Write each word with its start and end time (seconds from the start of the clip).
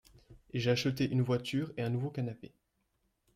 J’ai 0.55 0.71
acheté 0.71 1.07
une 1.07 1.21
voiture 1.21 1.71
et 1.77 1.83
un 1.83 1.91
nouveau 1.91 2.09
canapé. 2.09 2.55